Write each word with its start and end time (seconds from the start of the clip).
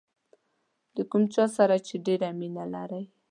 د 0.95 0.97
کوم 1.11 1.23
چا 1.33 1.45
سره 1.57 1.75
چې 1.87 1.95
ډېره 2.05 2.29
مینه 2.39 2.63
لرئ. 2.73 3.03